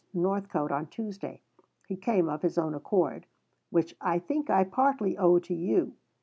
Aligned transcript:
Northcote 0.15 0.71
on 0.71 0.87
Tuesday. 0.87 1.43
He 1.87 1.95
came 1.95 2.27
of 2.27 2.41
his 2.41 2.57
own 2.57 2.73
accord 2.73 3.27
which 3.69 3.95
I 4.01 4.17
think 4.17 4.49
I 4.49 4.63
partly 4.63 5.15
owe 5.15 5.37
to 5.37 5.53
you. 5.53 5.93